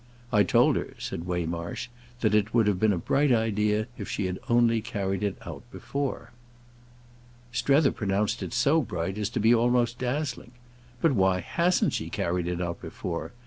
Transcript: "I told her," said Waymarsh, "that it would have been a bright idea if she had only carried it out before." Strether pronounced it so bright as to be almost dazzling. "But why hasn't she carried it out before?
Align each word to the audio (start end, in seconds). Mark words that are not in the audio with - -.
"I 0.33 0.41
told 0.41 0.77
her," 0.77 0.95
said 0.97 1.27
Waymarsh, 1.27 1.87
"that 2.21 2.33
it 2.33 2.55
would 2.55 2.65
have 2.65 2.79
been 2.79 2.91
a 2.91 2.97
bright 2.97 3.31
idea 3.31 3.85
if 3.99 4.09
she 4.09 4.25
had 4.25 4.39
only 4.49 4.81
carried 4.81 5.21
it 5.21 5.37
out 5.45 5.61
before." 5.71 6.31
Strether 7.51 7.91
pronounced 7.91 8.41
it 8.41 8.51
so 8.51 8.81
bright 8.81 9.19
as 9.19 9.29
to 9.29 9.39
be 9.39 9.53
almost 9.53 9.99
dazzling. 9.99 10.53
"But 11.03 11.11
why 11.13 11.41
hasn't 11.41 11.93
she 11.93 12.09
carried 12.09 12.47
it 12.47 12.59
out 12.59 12.81
before? 12.81 13.33